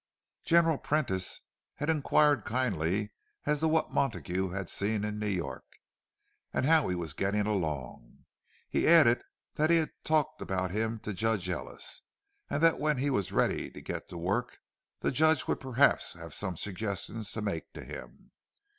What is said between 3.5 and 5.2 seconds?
to what Montague had seen in